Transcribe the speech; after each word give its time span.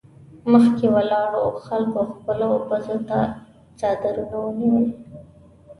مخکې 0.51 0.85
ولاړو 0.95 1.43
خلکو 1.65 2.01
خپلو 2.13 2.49
پزو 2.67 2.97
ته 3.09 3.19
څادرونه 3.79 4.37
ونيول. 4.41 4.85